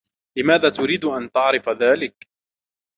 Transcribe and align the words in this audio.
لماذا 0.37 0.69
تريد 0.69 1.05
أن 1.05 1.31
تعرف 1.31 1.69
ذلك؟ 1.69 2.27